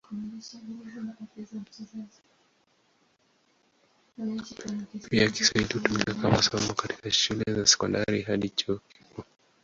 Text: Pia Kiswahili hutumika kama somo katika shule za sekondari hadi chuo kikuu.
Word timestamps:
Pia 5.09 5.29
Kiswahili 5.29 5.73
hutumika 5.73 6.13
kama 6.13 6.41
somo 6.41 6.73
katika 6.73 7.11
shule 7.11 7.43
za 7.53 7.65
sekondari 7.67 8.21
hadi 8.21 8.49
chuo 8.49 8.77
kikuu. 8.87 9.23